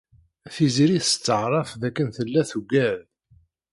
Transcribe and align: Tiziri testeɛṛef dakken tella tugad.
Tiziri 0.55 0.97
testeɛṛef 1.03 1.69
dakken 1.81 2.07
tella 2.15 2.41
tugad. 2.49 2.99